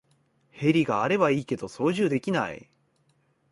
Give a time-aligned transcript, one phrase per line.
[0.49, 2.67] ヘリがあればいいけど操縦できない